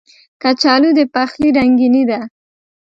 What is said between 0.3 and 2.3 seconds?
کچالو د پخلي رنګیني ده